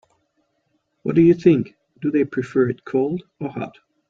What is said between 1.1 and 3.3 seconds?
do you think, do they prefer it cold